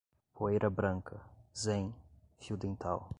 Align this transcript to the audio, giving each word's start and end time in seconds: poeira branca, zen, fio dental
poeira 0.33 0.69
branca, 0.69 1.21
zen, 1.53 1.93
fio 2.39 2.57
dental 2.57 3.09